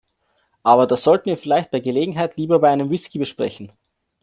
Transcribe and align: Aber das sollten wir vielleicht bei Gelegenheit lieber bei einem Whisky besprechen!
Aber 0.63 0.87
das 0.87 1.03
sollten 1.03 1.27
wir 1.29 1.37
vielleicht 1.37 1.69
bei 1.69 1.79
Gelegenheit 1.79 2.35
lieber 2.35 2.57
bei 2.57 2.69
einem 2.69 2.89
Whisky 2.89 3.19
besprechen! 3.19 3.71